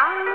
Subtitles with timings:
[0.00, 0.29] down.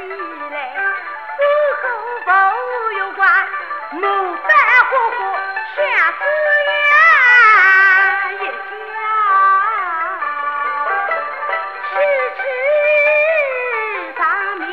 [0.00, 0.06] 起
[0.50, 0.56] 来，
[1.36, 1.42] 不
[1.76, 1.82] 和
[2.24, 2.28] 不
[2.92, 3.28] 有关，
[3.92, 4.00] 牡
[4.48, 4.50] 丹
[4.88, 5.20] 花花
[5.76, 5.78] 相
[6.12, 6.20] 思
[6.68, 6.72] 芽
[8.32, 8.96] 一家，
[11.90, 11.92] 痴
[12.36, 12.38] 痴
[14.16, 14.18] 缠
[14.58, 14.68] 绵。